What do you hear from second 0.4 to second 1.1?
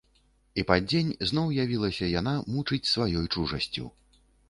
І пад